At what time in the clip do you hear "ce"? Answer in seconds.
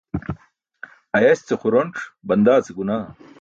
1.47-1.55, 2.65-2.71